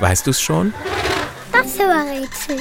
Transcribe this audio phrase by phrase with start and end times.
[0.00, 0.72] Weißt du's schon?
[1.52, 2.56] Das war Rätsel.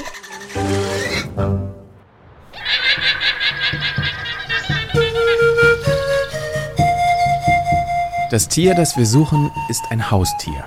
[8.30, 10.66] Das Tier, das wir suchen, ist ein Haustier.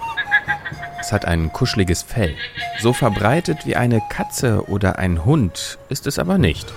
[0.99, 2.35] Es hat ein kuscheliges Fell.
[2.81, 6.73] So verbreitet wie eine Katze oder ein Hund ist es aber nicht.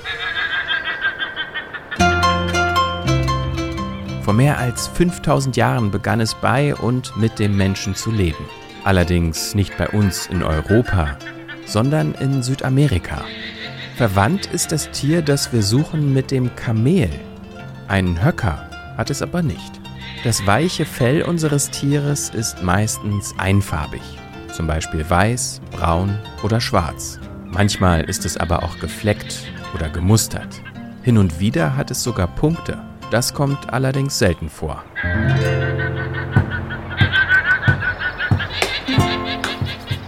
[4.23, 8.43] Vor mehr als 5000 Jahren begann es bei und mit dem Menschen zu leben.
[8.85, 11.17] Allerdings nicht bei uns in Europa,
[11.65, 13.23] sondern in Südamerika.
[13.95, 17.09] Verwandt ist das Tier, das wir suchen, mit dem Kamel.
[17.87, 19.81] Einen Höcker hat es aber nicht.
[20.23, 24.03] Das weiche Fell unseres Tieres ist meistens einfarbig,
[24.53, 27.19] zum Beispiel weiß, braun oder schwarz.
[27.45, 30.61] Manchmal ist es aber auch gefleckt oder gemustert.
[31.01, 32.77] Hin und wieder hat es sogar Punkte.
[33.09, 34.83] Das kommt allerdings selten vor.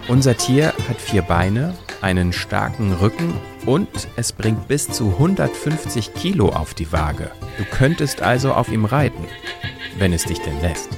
[0.08, 3.34] Unser Tier hat vier Beine, einen starken Rücken
[3.66, 7.30] und es bringt bis zu 150 Kilo auf die Waage.
[7.58, 9.26] Du könntest also auf ihm reiten
[9.98, 10.88] wenn es dich denn lässt.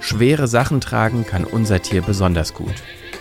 [0.00, 2.74] Schwere Sachen tragen kann unser Tier besonders gut.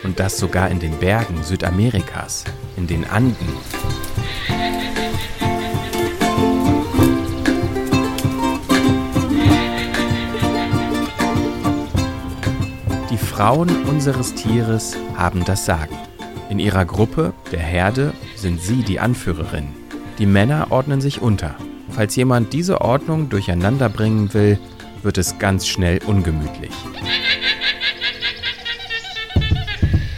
[0.04, 2.44] Und das sogar in den Bergen Südamerikas,
[2.78, 3.48] in den Anden.
[13.16, 15.98] Die Frauen unseres Tieres haben das Sagen.
[16.50, 19.70] In ihrer Gruppe, der Herde, sind sie die Anführerin.
[20.18, 21.56] Die Männer ordnen sich unter.
[21.92, 24.60] Falls jemand diese Ordnung durcheinander bringen will,
[25.02, 26.74] wird es ganz schnell ungemütlich.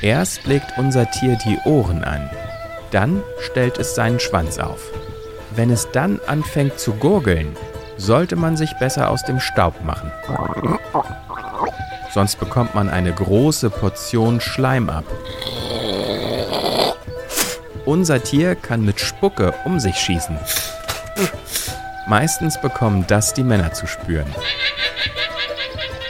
[0.02, 2.32] Erst legt unser Tier die Ohren an,
[2.90, 4.92] dann stellt es seinen Schwanz auf.
[5.56, 7.56] Wenn es dann anfängt zu gurgeln,
[7.98, 10.12] sollte man sich besser aus dem Staub machen.
[12.18, 15.04] Sonst bekommt man eine große Portion Schleim ab.
[17.86, 20.36] Unser Tier kann mit Spucke um sich schießen.
[22.08, 24.34] Meistens bekommen das die Männer zu spüren.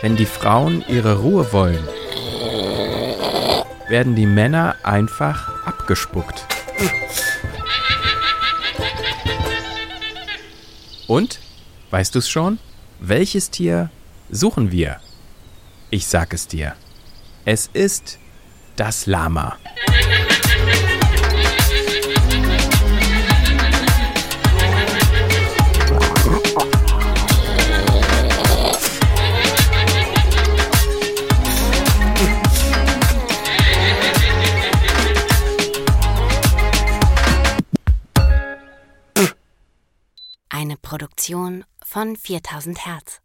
[0.02, 1.86] Wenn die Frauen ihre Ruhe wollen,
[3.90, 6.46] werden die Männer einfach abgespuckt.
[11.06, 11.42] Und,
[11.92, 12.60] weißt du's schon?
[13.02, 13.90] Welches Tier
[14.32, 15.02] suchen wir?
[15.90, 16.76] Ich sag es dir.
[17.46, 18.20] Es ist
[18.76, 19.58] das Lama.
[40.50, 43.22] Eine Produktion von 4000 Hertz.